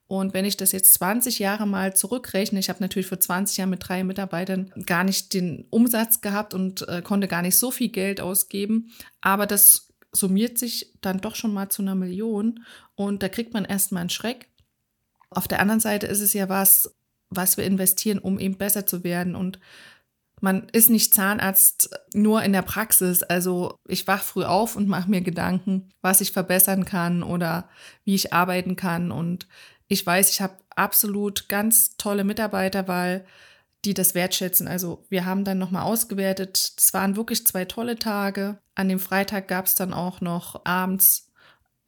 Und 0.08 0.34
wenn 0.34 0.44
ich 0.44 0.56
das 0.56 0.72
jetzt 0.72 0.94
20 0.94 1.38
Jahre 1.38 1.66
mal 1.66 1.94
zurückrechne, 1.94 2.58
ich 2.58 2.68
habe 2.68 2.82
natürlich 2.82 3.06
vor 3.06 3.20
20 3.20 3.56
Jahren 3.56 3.70
mit 3.70 3.88
drei 3.88 4.02
Mitarbeitern 4.02 4.72
gar 4.84 5.04
nicht 5.04 5.32
den 5.32 5.64
Umsatz 5.70 6.20
gehabt 6.20 6.54
und 6.54 6.88
äh, 6.88 7.02
konnte 7.02 7.28
gar 7.28 7.42
nicht 7.42 7.56
so 7.56 7.70
viel 7.70 7.88
Geld 7.88 8.20
ausgeben. 8.20 8.90
Aber 9.20 9.46
das 9.46 9.85
summiert 10.16 10.58
sich 10.58 10.92
dann 11.00 11.20
doch 11.20 11.34
schon 11.34 11.52
mal 11.52 11.68
zu 11.68 11.82
einer 11.82 11.94
Million 11.94 12.64
und 12.94 13.22
da 13.22 13.28
kriegt 13.28 13.54
man 13.54 13.64
erstmal 13.64 14.00
einen 14.00 14.10
Schreck. 14.10 14.48
Auf 15.30 15.48
der 15.48 15.60
anderen 15.60 15.80
Seite 15.80 16.06
ist 16.06 16.20
es 16.20 16.32
ja 16.32 16.48
was, 16.48 16.96
was 17.30 17.56
wir 17.56 17.64
investieren, 17.64 18.18
um 18.18 18.38
eben 18.38 18.56
besser 18.56 18.86
zu 18.86 19.04
werden 19.04 19.34
und 19.34 19.58
man 20.40 20.68
ist 20.72 20.90
nicht 20.90 21.14
Zahnarzt 21.14 21.90
nur 22.12 22.42
in 22.42 22.52
der 22.52 22.62
Praxis. 22.62 23.22
Also 23.22 23.78
ich 23.88 24.06
wach 24.06 24.22
früh 24.22 24.44
auf 24.44 24.76
und 24.76 24.88
mache 24.88 25.10
mir 25.10 25.22
Gedanken, 25.22 25.88
was 26.02 26.20
ich 26.20 26.32
verbessern 26.32 26.84
kann 26.84 27.22
oder 27.22 27.69
wie 28.04 28.14
ich 28.14 28.32
arbeiten 28.32 28.76
kann. 28.76 29.10
Und 29.10 29.48
ich 29.88 30.04
weiß, 30.04 30.30
ich 30.30 30.40
habe 30.42 30.58
absolut 30.74 31.48
ganz 31.48 31.96
tolle 31.96 32.24
Mitarbeiter, 32.24 32.86
weil 32.86 33.24
die 33.86 33.94
das 33.94 34.14
wertschätzen. 34.14 34.69
Also 34.69 35.05
wir 35.08 35.24
haben 35.24 35.44
dann 35.44 35.58
nochmal 35.58 35.84
ausgewertet. 35.84 36.72
Es 36.76 36.93
waren 36.93 37.16
wirklich 37.16 37.46
zwei 37.46 37.64
tolle 37.64 37.96
Tage. 37.96 38.58
An 38.74 38.88
dem 38.88 38.98
Freitag 38.98 39.48
gab 39.48 39.66
es 39.66 39.76
dann 39.76 39.94
auch 39.94 40.20
noch 40.20 40.60
abends 40.64 41.31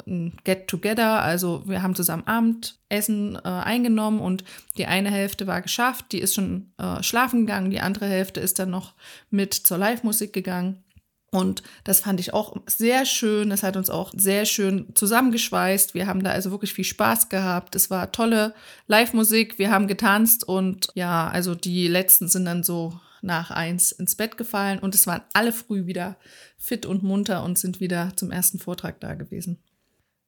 ein 0.07 0.37
Get-Together. 0.45 1.21
Also 1.23 1.65
wir 1.67 1.83
haben 1.83 1.97
zusammen 1.97 2.27
Abendessen 2.27 3.37
äh, 3.37 3.49
eingenommen 3.49 4.21
und 4.21 4.45
die 4.77 4.87
eine 4.87 5.11
Hälfte 5.11 5.47
war 5.47 5.61
geschafft. 5.61 6.13
Die 6.13 6.21
ist 6.21 6.35
schon 6.35 6.73
äh, 6.79 7.03
schlafen 7.03 7.47
gegangen. 7.47 7.71
Die 7.71 7.81
andere 7.81 8.07
Hälfte 8.07 8.41
ist 8.41 8.61
dann 8.61 8.71
noch 8.71 8.95
mit 9.31 9.53
zur 9.55 9.77
Live-Musik 9.77 10.33
gegangen. 10.33 10.85
Und 11.31 11.63
das 11.85 12.01
fand 12.01 12.21
ich 12.21 12.33
auch 12.33 12.57
sehr 12.67 13.05
schön. 13.05 13.51
Das 13.51 13.63
hat 13.63 13.77
uns 13.77 13.91
auch 13.91 14.13
sehr 14.17 14.47
schön 14.47 14.95
zusammengeschweißt. 14.95 15.93
Wir 15.95 16.07
haben 16.07 16.25
da 16.25 16.31
also 16.31 16.51
wirklich 16.51 16.73
viel 16.73 16.85
Spaß 16.85 17.29
gehabt. 17.29 17.75
Es 17.75 17.91
war 17.91 18.13
tolle 18.13 18.55
Live-Musik. 18.87 19.59
Wir 19.59 19.71
haben 19.71 19.89
getanzt 19.89 20.49
und 20.49 20.89
ja, 20.95 21.29
also 21.29 21.55
die 21.55 21.87
letzten 21.87 22.29
sind 22.29 22.47
dann 22.47 22.63
so 22.63 22.99
nach 23.21 23.51
eins 23.51 23.93
ins 23.93 24.15
Bett 24.17 24.39
gefallen 24.39 24.79
und 24.79 24.95
es 24.95 25.07
waren 25.07 25.23
alle 25.33 25.53
früh 25.53 25.87
wieder 25.87 26.17
fit 26.57 26.87
und 26.87 27.03
munter 27.03 27.43
und 27.43 27.59
sind 27.59 27.81
wieder 27.81 28.13
zum 28.17 28.31
ersten 28.31 28.59
Vortrag 28.59 29.01
da 29.01 29.15
gewesen. 29.15 29.63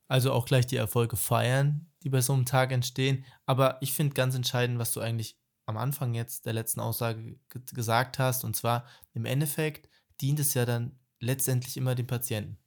Also 0.09 0.33
auch 0.33 0.45
gleich 0.45 0.66
die 0.66 0.76
Erfolge 0.76 1.16
feiern, 1.16 1.87
die 2.02 2.09
bei 2.09 2.21
so 2.21 2.33
einem 2.33 2.45
Tag 2.45 2.73
entstehen. 2.73 3.25
Aber 3.47 3.78
ich 3.80 3.92
finde 3.92 4.14
ganz 4.14 4.35
entscheidend, 4.35 4.78
was 4.78 4.92
du 4.92 5.00
eigentlich 5.00 5.38
am 5.66 5.76
Anfang 5.76 6.14
jetzt 6.14 6.47
der 6.47 6.52
letzten 6.52 6.80
Aussage 6.80 7.38
gesagt 7.49 8.19
hast. 8.19 8.45
Und 8.45 8.57
zwar 8.57 8.85
im 9.14 9.25
Endeffekt 9.25 9.88
dient 10.20 10.40
es 10.40 10.54
ja 10.54 10.64
dann 10.64 10.98
letztendlich 11.18 11.76
immer 11.76 11.94
dem 11.94 12.06
Patienten. 12.06 12.58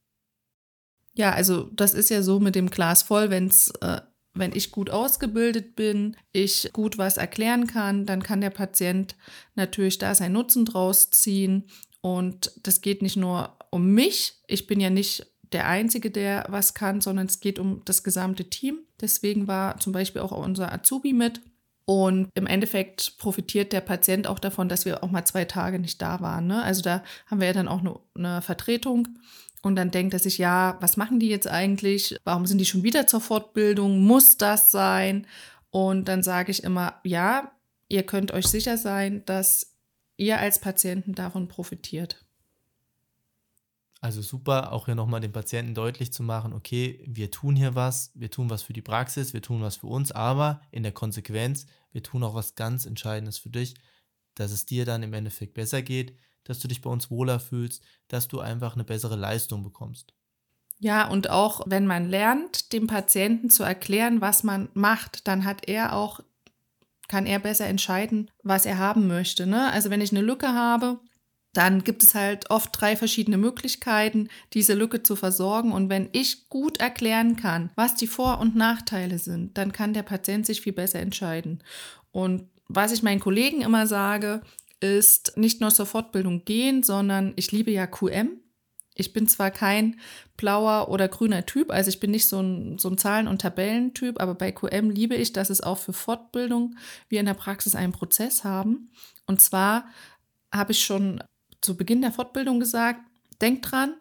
Ja, 1.14 1.32
also 1.32 1.70
das 1.72 1.94
ist 1.94 2.10
ja 2.10 2.22
so 2.22 2.40
mit 2.40 2.54
dem 2.54 2.70
Glas 2.70 3.02
voll, 3.02 3.30
wenn's, 3.30 3.70
äh, 3.80 4.00
wenn 4.34 4.54
ich 4.54 4.72
gut 4.72 4.90
ausgebildet 4.90 5.76
bin, 5.76 6.16
ich 6.32 6.70
gut 6.72 6.98
was 6.98 7.16
erklären 7.16 7.68
kann, 7.68 8.04
dann 8.04 8.22
kann 8.22 8.40
der 8.40 8.50
Patient 8.50 9.14
natürlich 9.54 9.98
da 9.98 10.14
seinen 10.14 10.32
Nutzen 10.32 10.64
draus 10.64 11.10
ziehen. 11.10 11.68
Und 12.00 12.52
das 12.64 12.80
geht 12.80 13.00
nicht 13.00 13.16
nur 13.16 13.56
um 13.70 13.92
mich. 13.92 14.42
Ich 14.48 14.66
bin 14.66 14.80
ja 14.80 14.90
nicht 14.90 15.26
der 15.52 15.68
Einzige, 15.68 16.10
der 16.10 16.46
was 16.48 16.74
kann, 16.74 17.00
sondern 17.00 17.26
es 17.26 17.38
geht 17.38 17.60
um 17.60 17.82
das 17.84 18.02
gesamte 18.02 18.50
Team. 18.50 18.80
Deswegen 19.00 19.46
war 19.46 19.78
zum 19.78 19.92
Beispiel 19.92 20.20
auch 20.20 20.32
unser 20.32 20.72
Azubi 20.72 21.12
mit. 21.12 21.40
Und 21.86 22.30
im 22.34 22.46
Endeffekt 22.46 23.18
profitiert 23.18 23.72
der 23.72 23.82
Patient 23.82 24.26
auch 24.26 24.38
davon, 24.38 24.68
dass 24.68 24.86
wir 24.86 25.04
auch 25.04 25.10
mal 25.10 25.24
zwei 25.24 25.44
Tage 25.44 25.78
nicht 25.78 26.00
da 26.00 26.20
waren. 26.20 26.46
Ne? 26.46 26.62
Also 26.62 26.82
da 26.82 27.02
haben 27.26 27.40
wir 27.40 27.48
ja 27.48 27.52
dann 27.52 27.68
auch 27.68 27.80
eine, 27.80 27.98
eine 28.14 28.42
Vertretung. 28.42 29.08
Und 29.62 29.76
dann 29.76 29.90
denkt 29.90 30.14
er 30.14 30.20
sich, 30.20 30.38
ja, 30.38 30.76
was 30.80 30.96
machen 30.96 31.20
die 31.20 31.28
jetzt 31.28 31.48
eigentlich? 31.48 32.16
Warum 32.24 32.46
sind 32.46 32.58
die 32.58 32.66
schon 32.66 32.82
wieder 32.82 33.06
zur 33.06 33.20
Fortbildung? 33.20 34.00
Muss 34.00 34.36
das 34.36 34.70
sein? 34.70 35.26
Und 35.70 36.08
dann 36.08 36.22
sage 36.22 36.50
ich 36.50 36.64
immer, 36.64 37.00
ja, 37.02 37.52
ihr 37.88 38.04
könnt 38.04 38.32
euch 38.32 38.46
sicher 38.46 38.78
sein, 38.78 39.24
dass 39.26 39.74
ihr 40.16 40.38
als 40.38 40.60
Patienten 40.60 41.14
davon 41.14 41.48
profitiert. 41.48 42.23
Also 44.04 44.20
super, 44.20 44.70
auch 44.74 44.84
hier 44.84 44.94
nochmal 44.94 45.22
den 45.22 45.32
Patienten 45.32 45.74
deutlich 45.74 46.12
zu 46.12 46.22
machen, 46.22 46.52
okay, 46.52 47.02
wir 47.06 47.30
tun 47.30 47.56
hier 47.56 47.74
was, 47.74 48.12
wir 48.14 48.30
tun 48.30 48.50
was 48.50 48.62
für 48.62 48.74
die 48.74 48.82
Praxis, 48.82 49.32
wir 49.32 49.40
tun 49.40 49.62
was 49.62 49.76
für 49.76 49.86
uns, 49.86 50.12
aber 50.12 50.60
in 50.72 50.82
der 50.82 50.92
Konsequenz, 50.92 51.64
wir 51.90 52.02
tun 52.02 52.22
auch 52.22 52.34
was 52.34 52.54
ganz 52.54 52.84
Entscheidendes 52.84 53.38
für 53.38 53.48
dich, 53.48 53.72
dass 54.34 54.52
es 54.52 54.66
dir 54.66 54.84
dann 54.84 55.02
im 55.02 55.14
Endeffekt 55.14 55.54
besser 55.54 55.80
geht, 55.80 56.18
dass 56.44 56.58
du 56.58 56.68
dich 56.68 56.82
bei 56.82 56.90
uns 56.90 57.10
wohler 57.10 57.40
fühlst, 57.40 57.82
dass 58.08 58.28
du 58.28 58.40
einfach 58.40 58.74
eine 58.74 58.84
bessere 58.84 59.16
Leistung 59.16 59.62
bekommst. 59.62 60.12
Ja, 60.78 61.08
und 61.08 61.30
auch 61.30 61.62
wenn 61.64 61.86
man 61.86 62.10
lernt, 62.10 62.74
dem 62.74 62.86
Patienten 62.86 63.48
zu 63.48 63.62
erklären, 63.62 64.20
was 64.20 64.42
man 64.42 64.68
macht, 64.74 65.26
dann 65.28 65.46
hat 65.46 65.66
er 65.66 65.94
auch, 65.94 66.20
kann 67.08 67.24
er 67.24 67.38
besser 67.38 67.68
entscheiden, 67.68 68.30
was 68.42 68.66
er 68.66 68.76
haben 68.76 69.06
möchte. 69.06 69.46
Ne? 69.46 69.72
Also 69.72 69.88
wenn 69.88 70.02
ich 70.02 70.12
eine 70.12 70.20
Lücke 70.20 70.48
habe, 70.48 71.00
dann 71.54 71.84
gibt 71.84 72.02
es 72.02 72.14
halt 72.14 72.50
oft 72.50 72.70
drei 72.72 72.96
verschiedene 72.96 73.38
Möglichkeiten, 73.38 74.28
diese 74.52 74.74
Lücke 74.74 75.02
zu 75.02 75.16
versorgen. 75.16 75.72
Und 75.72 75.88
wenn 75.88 76.08
ich 76.12 76.48
gut 76.48 76.78
erklären 76.78 77.36
kann, 77.36 77.70
was 77.76 77.94
die 77.94 78.08
Vor- 78.08 78.40
und 78.40 78.56
Nachteile 78.56 79.18
sind, 79.18 79.56
dann 79.56 79.72
kann 79.72 79.94
der 79.94 80.02
Patient 80.02 80.44
sich 80.44 80.60
viel 80.60 80.72
besser 80.72 80.98
entscheiden. 80.98 81.62
Und 82.10 82.48
was 82.68 82.92
ich 82.92 83.02
meinen 83.02 83.20
Kollegen 83.20 83.62
immer 83.62 83.86
sage, 83.86 84.42
ist 84.80 85.36
nicht 85.36 85.60
nur 85.60 85.70
zur 85.70 85.86
Fortbildung 85.86 86.44
gehen, 86.44 86.82
sondern 86.82 87.32
ich 87.36 87.52
liebe 87.52 87.70
ja 87.70 87.86
QM. 87.86 88.40
Ich 88.96 89.12
bin 89.12 89.26
zwar 89.26 89.50
kein 89.50 89.98
blauer 90.36 90.88
oder 90.88 91.08
grüner 91.08 91.46
Typ, 91.46 91.72
also 91.72 91.88
ich 91.88 91.98
bin 91.98 92.12
nicht 92.12 92.28
so 92.28 92.40
ein, 92.40 92.78
so 92.78 92.88
ein 92.88 92.98
Zahlen- 92.98 93.26
und 93.26 93.40
Tabellentyp, 93.40 94.20
aber 94.20 94.34
bei 94.34 94.52
QM 94.52 94.90
liebe 94.90 95.16
ich, 95.16 95.32
dass 95.32 95.50
es 95.50 95.60
auch 95.60 95.78
für 95.78 95.92
Fortbildung 95.92 96.76
wir 97.08 97.18
in 97.18 97.26
der 97.26 97.34
Praxis 97.34 97.74
einen 97.74 97.92
Prozess 97.92 98.44
haben. 98.44 98.90
Und 99.26 99.40
zwar 99.40 99.86
habe 100.52 100.72
ich 100.72 100.84
schon 100.84 101.20
zu 101.64 101.76
Beginn 101.76 102.02
der 102.02 102.12
Fortbildung 102.12 102.60
gesagt, 102.60 103.00
denkt 103.40 103.70
dran, 103.70 103.94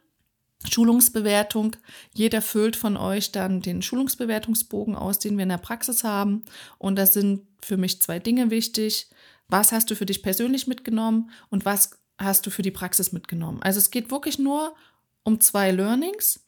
Schulungsbewertung. 0.70 1.76
Jeder 2.14 2.42
füllt 2.42 2.76
von 2.76 2.98
euch 2.98 3.32
dann 3.32 3.62
den 3.62 3.82
Schulungsbewertungsbogen 3.82 4.96
aus, 4.96 5.20
den 5.20 5.38
wir 5.38 5.44
in 5.44 5.50
der 5.50 5.58
Praxis 5.58 6.04
haben. 6.04 6.44
Und 6.78 6.98
da 6.98 7.06
sind 7.06 7.48
für 7.62 7.78
mich 7.78 8.02
zwei 8.02 8.20
Dinge 8.20 8.50
wichtig. 8.50 9.10
Was 9.48 9.72
hast 9.72 9.90
du 9.92 9.96
für 9.96 10.06
dich 10.06 10.24
persönlich 10.24 10.68
mitgenommen 10.68 11.32
und 11.50 11.66
was 11.66 12.00
hast 12.18 12.46
du 12.46 12.50
für 12.50 12.62
die 12.62 12.72
Praxis 12.72 13.12
mitgenommen? 13.12 13.62
Also 13.62 13.80
es 13.80 13.92
geht 13.92 14.12
wirklich 14.12 14.40
nur 14.40 14.76
um 15.24 15.40
zwei 15.40 15.72
Learnings. 15.72 16.46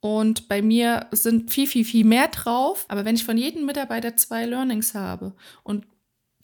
Und 0.00 0.48
bei 0.48 0.62
mir 0.62 1.06
sind 1.10 1.52
viel, 1.52 1.66
viel, 1.66 1.84
viel 1.84 2.04
mehr 2.04 2.28
drauf. 2.28 2.86
Aber 2.88 3.04
wenn 3.04 3.16
ich 3.16 3.24
von 3.24 3.36
jedem 3.36 3.66
Mitarbeiter 3.66 4.16
zwei 4.16 4.46
Learnings 4.46 4.94
habe 4.94 5.34
und 5.64 5.86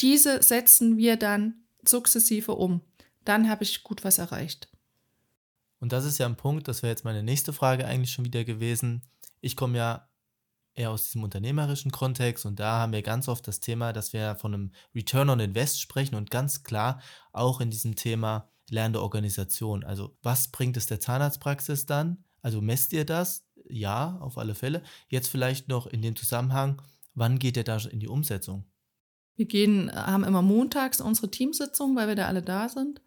diese 0.01 0.43
setzen 0.43 0.97
wir 0.97 1.17
dann 1.17 1.55
sukzessive 1.87 2.53
um, 2.53 2.81
dann 3.25 3.49
habe 3.49 3.65
ich 3.65 3.83
gut 3.83 4.05
was 4.05 4.19
erreicht. 4.19 4.69
Und 5.81 5.93
das 5.93 6.05
ist 6.05 6.19
ja 6.19 6.27
ein 6.27 6.37
Punkt, 6.37 6.69
das 6.69 6.83
wäre 6.83 6.91
jetzt 6.91 7.05
meine 7.05 7.23
nächste 7.23 7.53
Frage 7.53 7.87
eigentlich 7.87 8.13
schon 8.13 8.25
wieder 8.25 8.45
gewesen. 8.45 9.03
Ich 9.41 9.57
komme 9.57 9.77
ja 9.77 10.09
eher 10.75 10.91
aus 10.91 11.05
diesem 11.05 11.23
unternehmerischen 11.23 11.93
Kontext 11.93 12.47
und 12.47 12.59
da 12.59 12.79
haben 12.79 12.93
wir 12.93 13.03
ganz 13.03 13.29
oft 13.29 13.47
das 13.47 13.61
Thema, 13.61 13.93
dass 13.93 14.13
wir 14.13 14.35
von 14.37 14.55
einem 14.55 14.73
Return 14.95 15.31
on 15.31 15.41
Invest 15.41 15.81
sprechen 15.81 16.15
und 16.15 16.31
ganz 16.31 16.63
klar 16.63 17.01
auch 17.33 17.61
in 17.61 17.71
diesem 17.71 17.95
Thema 17.97 18.49
lernende 18.71 19.03
Organisation. 19.03 19.85
Also 19.85 20.17
was 20.23 20.49
bringt 20.49 20.77
es 20.77 20.87
der 20.87 21.01
Zahnarztpraxis 21.01 21.87
dann? 21.87 22.25
Also 22.43 22.61
messt 22.61 22.93
ihr 22.93 23.05
das? 23.05 23.47
Ja, 23.69 24.19
auf 24.21 24.37
alle 24.37 24.55
Fälle. 24.55 24.83
Jetzt 25.09 25.29
vielleicht 25.29 25.69
noch 25.69 25.87
in 25.87 26.03
dem 26.03 26.17
Zusammenhang, 26.17 26.83
wann 27.15 27.39
geht 27.39 27.57
ihr 27.57 27.65
da 27.65 27.79
in 27.79 28.01
die 28.01 28.09
Umsetzung? 28.09 28.65
Wir 29.37 29.47
gehen, 29.47 29.91
haben 29.95 30.25
immer 30.25 30.43
montags 30.43 31.01
unsere 31.01 31.31
Teamsitzung, 31.31 31.97
weil 31.97 32.09
wir 32.09 32.15
da 32.15 32.27
alle 32.27 32.43
da 32.43 32.69
sind. 32.69 33.01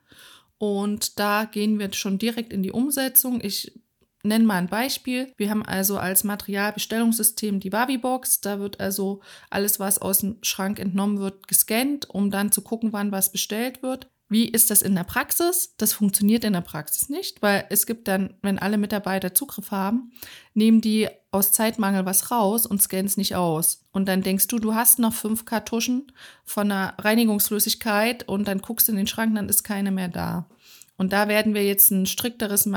Und 0.57 1.19
da 1.19 1.45
gehen 1.45 1.79
wir 1.79 1.93
schon 1.93 2.17
direkt 2.17 2.51
in 2.51 2.63
die 2.63 2.71
Umsetzung. 2.71 3.39
Ich 3.43 3.79
nenne 4.23 4.45
mal 4.45 4.55
ein 4.55 4.67
Beispiel. 4.67 5.31
Wir 5.37 5.49
haben 5.49 5.63
also 5.63 5.97
als 5.97 6.23
Materialbestellungssystem 6.23 7.59
die 7.59 7.71
Wavi-Box. 7.71 8.41
Da 8.41 8.59
wird 8.59 8.79
also 8.79 9.21
alles, 9.49 9.79
was 9.79 9.99
aus 9.99 10.19
dem 10.19 10.37
Schrank 10.41 10.79
entnommen 10.79 11.19
wird, 11.19 11.47
gescannt, 11.47 12.09
um 12.09 12.31
dann 12.31 12.51
zu 12.51 12.61
gucken, 12.61 12.93
wann 12.93 13.11
was 13.11 13.31
bestellt 13.31 13.83
wird. 13.83 14.09
Wie 14.29 14.49
ist 14.49 14.71
das 14.71 14.81
in 14.81 14.93
der 14.93 15.05
Praxis? 15.05 15.73
Das 15.77 15.93
funktioniert 15.93 16.43
in 16.43 16.53
der 16.53 16.61
Praxis 16.61 17.07
nicht, 17.07 17.41
weil 17.41 17.65
es 17.69 17.85
gibt 17.85 18.09
dann, 18.09 18.33
wenn 18.41 18.59
alle 18.59 18.77
Mitarbeiter 18.77 19.33
Zugriff 19.33 19.71
haben, 19.71 20.11
nehmen 20.53 20.81
die 20.81 21.07
aus 21.31 21.53
Zeitmangel 21.53 22.05
was 22.05 22.29
raus 22.29 22.65
und 22.65 22.81
scannen 22.81 23.05
es 23.05 23.15
nicht 23.15 23.35
aus. 23.35 23.85
Und 23.91 24.07
dann 24.07 24.23
denkst 24.23 24.47
du, 24.47 24.59
du 24.59 24.75
hast 24.75 24.99
noch 24.99 25.13
fünf 25.13 25.45
Kartuschen 25.45 26.11
von 26.43 26.69
einer 26.71 26.93
Reinigungsflüssigkeit 26.97 28.27
und 28.27 28.47
dann 28.49 28.59
guckst 28.59 28.89
in 28.89 28.97
den 28.97 29.07
Schrank, 29.07 29.33
dann 29.35 29.47
ist 29.47 29.63
keine 29.63 29.91
mehr 29.91 30.09
da. 30.09 30.49
Und 30.97 31.13
da 31.13 31.29
werden 31.29 31.53
wir 31.53 31.63
jetzt 31.63 31.91
ein 31.91 32.05
strikteres 32.05 32.67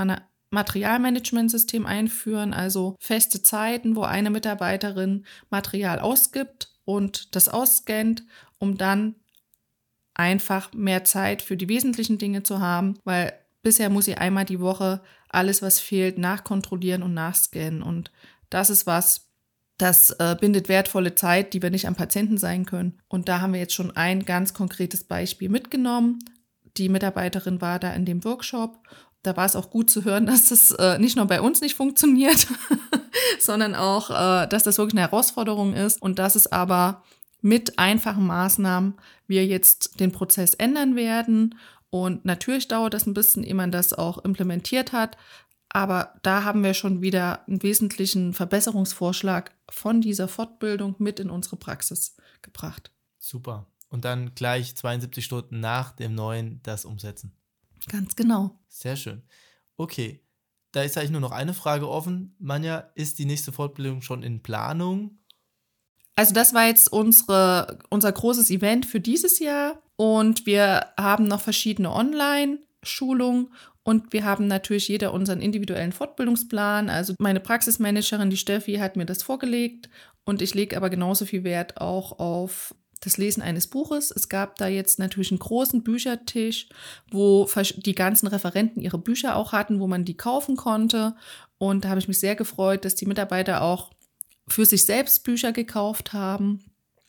Materialmanagementsystem 0.51 1.85
einführen, 1.85 2.55
also 2.55 2.97
feste 3.01 3.43
Zeiten, 3.43 3.97
wo 3.97 4.03
eine 4.03 4.31
Mitarbeiterin 4.31 5.25
Material 5.49 5.99
ausgibt 5.99 6.73
und 6.85 7.35
das 7.35 7.49
ausscannt, 7.49 8.25
um 8.59 8.77
dann 8.77 9.17
einfach 10.21 10.73
mehr 10.75 11.03
Zeit 11.05 11.41
für 11.41 11.57
die 11.57 11.69
wesentlichen 11.69 12.19
Dinge 12.19 12.43
zu 12.43 12.61
haben, 12.61 12.99
weil 13.05 13.33
bisher 13.63 13.89
muss 13.89 14.05
sie 14.05 14.17
einmal 14.17 14.45
die 14.45 14.61
Woche 14.61 15.01
alles, 15.31 15.63
was 15.63 15.81
fehlt, 15.81 16.19
nachkontrollieren 16.19 17.03
und 17.03 17.15
nachscannen. 17.15 17.83
Und 17.83 18.13
das 18.51 18.69
ist 18.69 18.87
was, 18.87 19.31
das 19.79 20.11
äh, 20.11 20.37
bindet 20.39 20.69
wertvolle 20.69 21.15
Zeit, 21.15 21.55
die 21.55 21.63
wir 21.63 21.71
nicht 21.71 21.89
am 21.89 21.95
Patienten 21.95 22.37
sein 22.37 22.67
können. 22.67 23.01
Und 23.09 23.29
da 23.31 23.41
haben 23.41 23.55
wir 23.55 23.61
jetzt 23.61 23.73
schon 23.73 23.97
ein 23.97 24.27
ganz 24.27 24.53
konkretes 24.53 25.05
Beispiel 25.05 25.49
mitgenommen. 25.49 26.19
Die 26.77 26.91
Mitarbeiterin 26.91 27.63
war 27.63 27.79
da 27.79 27.95
in 27.95 28.05
dem 28.05 28.23
Workshop. 28.23 28.79
Da 29.23 29.39
war 29.39 29.47
es 29.47 29.57
auch 29.57 29.71
gut 29.71 29.89
zu 29.89 30.05
hören, 30.05 30.27
dass 30.27 30.51
das 30.51 30.71
äh, 30.73 30.99
nicht 30.99 31.17
nur 31.17 31.27
bei 31.27 31.41
uns 31.41 31.63
nicht 31.63 31.77
funktioniert, 31.77 32.47
sondern 33.41 33.75
auch, 33.75 34.11
äh, 34.11 34.47
dass 34.49 34.65
das 34.65 34.77
wirklich 34.77 35.01
eine 35.01 35.09
Herausforderung 35.09 35.73
ist 35.73 36.03
und 36.03 36.19
dass 36.19 36.35
es 36.35 36.53
aber 36.53 37.05
mit 37.43 37.79
einfachen 37.79 38.27
Maßnahmen 38.27 38.95
wir 39.27 39.47
jetzt 39.47 40.01
den 40.01 40.13
Prozess 40.13 40.55
ändern 40.55 40.97
werden. 40.97 41.57
Und 41.91 42.25
natürlich 42.25 42.69
dauert 42.69 42.95
das 42.95 43.07
ein 43.07 43.15
bisschen, 43.15 43.43
ehe 43.43 43.55
man 43.55 43.73
das 43.73 43.93
auch 43.93 44.25
implementiert 44.25 44.93
hat. 44.93 45.17
Aber 45.69 46.15
da 46.23 46.45
haben 46.45 46.65
wir 46.65 46.75
schon 46.75 47.01
wieder 47.01 47.47
einen 47.47 47.63
wesentlichen 47.63 48.35
Verbesserungsvorschlag 48.35 49.55
von 49.71 50.01
dieser 50.01 50.27
Fortbildung 50.27 50.97
mit 50.99 51.21
in 51.21 51.31
unsere 51.31 51.57
Praxis 51.57 52.17
gebracht. 52.43 52.91
Super. 53.19 53.67
Und 53.89 54.05
dann 54.05 54.35
gleich 54.35 54.75
72 54.75 55.25
Stunden 55.25 55.61
nach 55.61 55.93
dem 55.93 56.15
neuen 56.15 56.61
das 56.63 56.85
umsetzen. 56.85 57.33
Ganz 57.89 58.17
genau. 58.17 58.59
Sehr 58.69 58.97
schön. 58.97 59.23
Okay, 59.77 60.21
da 60.73 60.83
ist 60.83 60.97
eigentlich 60.97 61.11
nur 61.11 61.21
noch 61.21 61.33
eine 61.33 61.55
Frage 61.55 61.89
offen. 61.89 62.35
Manja, 62.39 62.91
ist 62.95 63.19
die 63.19 63.25
nächste 63.25 63.53
Fortbildung 63.53 64.03
schon 64.03 64.23
in 64.23 64.43
Planung? 64.43 65.19
Also 66.21 66.35
das 66.35 66.53
war 66.53 66.67
jetzt 66.67 66.93
unsere, 66.93 67.79
unser 67.89 68.13
großes 68.13 68.51
Event 68.51 68.85
für 68.85 69.01
dieses 69.01 69.39
Jahr 69.39 69.81
und 69.97 70.45
wir 70.45 70.89
haben 70.99 71.27
noch 71.27 71.41
verschiedene 71.41 71.91
Online-Schulungen 71.91 73.49
und 73.85 74.13
wir 74.13 74.27
haben 74.27 74.47
natürlich 74.47 74.89
jeder 74.89 75.15
unseren 75.15 75.41
individuellen 75.41 75.93
Fortbildungsplan. 75.93 76.91
Also 76.91 77.15
meine 77.19 77.41
Praxismanagerin, 77.41 78.29
die 78.29 78.37
Steffi, 78.37 78.75
hat 78.75 78.97
mir 78.97 79.07
das 79.07 79.23
vorgelegt 79.23 79.89
und 80.27 80.43
ich 80.43 80.53
lege 80.53 80.77
aber 80.77 80.91
genauso 80.91 81.25
viel 81.25 81.43
Wert 81.43 81.81
auch 81.81 82.19
auf 82.19 82.75
das 83.01 83.17
Lesen 83.17 83.43
eines 83.43 83.69
Buches. 83.69 84.11
Es 84.11 84.29
gab 84.29 84.57
da 84.57 84.69
jetzt 84.69 84.99
natürlich 84.99 85.31
einen 85.31 85.39
großen 85.39 85.83
Büchertisch, 85.83 86.69
wo 87.11 87.49
die 87.77 87.95
ganzen 87.95 88.27
Referenten 88.27 88.83
ihre 88.83 88.99
Bücher 88.99 89.37
auch 89.37 89.53
hatten, 89.53 89.81
wo 89.81 89.87
man 89.87 90.05
die 90.05 90.19
kaufen 90.19 90.57
konnte. 90.57 91.15
Und 91.57 91.87
da 91.87 91.89
habe 91.89 92.01
ich 92.01 92.09
mich 92.09 92.21
sehr 92.21 92.37
gefreut, 92.37 92.85
dass 92.85 92.95
die 92.95 93.07
Mitarbeiter 93.07 93.63
auch 93.63 93.91
für 94.53 94.67
sich 94.67 94.85
selbst 94.85 95.25
Bücher 95.25 95.53
gekauft 95.53 96.13
haben. 96.13 96.65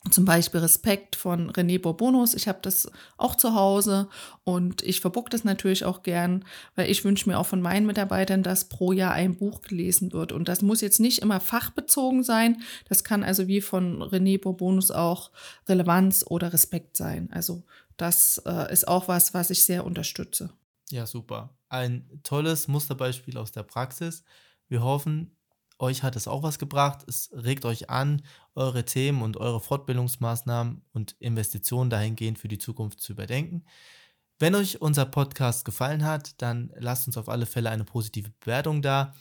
Zum 0.10 0.26
Beispiel 0.26 0.62
Respekt 0.62 1.16
von 1.16 1.52
René 1.52 1.80
Bourbonus. 1.80 2.34
Ich 2.34 2.48
habe 2.48 2.58
das 2.64 2.92
auch 3.18 3.36
zu 3.36 3.54
Hause 3.54 4.10
und 4.44 4.82
ich 4.82 5.00
verbuck 5.00 5.30
das 5.30 5.44
natürlich 5.44 5.86
auch 5.86 6.02
gern, 6.02 6.44
weil 6.76 6.90
ich 6.90 7.06
wünsche 7.06 7.30
mir 7.30 7.38
auch 7.38 7.46
von 7.46 7.62
meinen 7.62 7.86
Mitarbeitern, 7.86 8.42
dass 8.42 8.68
pro 8.68 8.94
Jahr 8.94 9.12
ein 9.12 9.36
Buch 9.36 9.62
gelesen 9.62 10.12
wird. 10.12 10.32
Und 10.32 10.48
das 10.48 10.64
muss 10.64 10.82
jetzt 10.82 11.00
nicht 11.00 11.20
immer 11.20 11.40
fachbezogen 11.40 12.24
sein. 12.24 12.64
Das 12.90 13.04
kann 13.04 13.24
also 13.24 13.48
wie 13.48 13.62
von 13.62 14.02
René 14.02 14.42
Bourbonus 14.42 14.90
auch 14.90 15.30
Relevanz 15.70 16.26
oder 16.28 16.52
Respekt 16.52 16.98
sein. 16.98 17.30
Also 17.32 17.64
das 17.96 18.42
äh, 18.48 18.74
ist 18.74 18.88
auch 18.88 19.08
was, 19.08 19.36
was 19.36 19.52
ich 19.52 19.64
sehr 19.64 19.86
unterstütze. 19.86 20.50
Ja, 20.90 21.06
super. 21.06 21.56
Ein 21.70 22.10
tolles 22.24 22.68
Musterbeispiel 22.68 23.38
aus 23.38 23.52
der 23.52 23.64
Praxis. 23.64 24.24
Wir 24.68 24.82
hoffen, 24.82 25.36
euch 25.82 26.04
hat 26.04 26.16
es 26.16 26.28
auch 26.28 26.44
was 26.44 26.60
gebracht. 26.60 27.04
Es 27.08 27.30
regt 27.34 27.66
euch 27.66 27.90
an, 27.90 28.22
eure 28.56 28.86
Themen 28.86 29.22
und 29.22 29.38
eure 29.38 29.60
Fortbildungsmaßnahmen 29.60 30.84
und 30.94 31.16
Investitionen 31.20 31.90
dahingehend 31.90 32.40
für 32.40 32.48
die 32.48 32.58
Zukunft 32.58 33.02
zu 33.02 33.14
überdenken. 33.14 33.66
Wenn 34.40 34.56
euch 34.56 34.82
unser 34.82 35.06
Podcast 35.06 35.66
gefallen 35.66 36.04
hat, 36.04 36.42
dann 36.42 36.72
lasst 36.76 37.08
uns 37.08 37.18
auf 37.18 37.30
alle 37.30 37.46
Fälle 37.46 37.70
eine 37.70 37.84
positive 37.84 38.32
Bewertung 38.40 38.82
da 38.82 39.14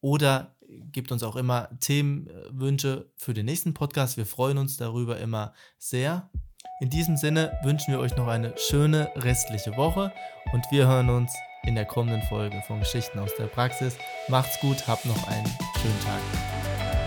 oder 0.00 0.56
gebt 0.90 1.12
uns 1.12 1.22
auch 1.22 1.36
immer 1.36 1.68
Themenwünsche 1.80 3.10
für 3.16 3.34
den 3.34 3.46
nächsten 3.46 3.74
Podcast. 3.74 4.16
Wir 4.16 4.26
freuen 4.26 4.58
uns 4.58 4.76
darüber 4.76 5.18
immer 5.18 5.52
sehr. 5.78 6.30
In 6.80 6.90
diesem 6.90 7.16
Sinne 7.16 7.52
wünschen 7.62 7.92
wir 7.92 8.00
euch 8.00 8.16
noch 8.16 8.28
eine 8.28 8.54
schöne 8.56 9.10
restliche 9.16 9.76
Woche 9.76 10.12
und 10.52 10.64
wir 10.70 10.86
hören 10.86 11.10
uns 11.10 11.32
in 11.66 11.74
der 11.74 11.84
kommenden 11.84 12.22
Folge 12.22 12.60
von 12.66 12.80
Geschichten 12.80 13.18
aus 13.18 13.34
der 13.36 13.46
Praxis. 13.46 13.96
Macht's 14.28 14.58
gut, 14.60 14.86
habt 14.86 15.04
noch 15.04 15.28
einen 15.28 15.46
schönen 15.80 16.00
Tag. 16.04 17.01